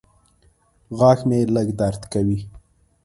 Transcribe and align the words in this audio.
غاښ 0.97 1.19
مې 1.29 1.39
لږ 1.55 1.67
درد 1.79 2.01
کوي. 2.13 2.39